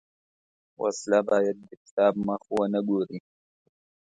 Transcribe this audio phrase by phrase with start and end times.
[0.81, 3.19] وسله باید د کتاب مخ ونه ګوري